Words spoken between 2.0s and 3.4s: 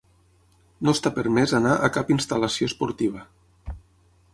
instal·lació esportiva.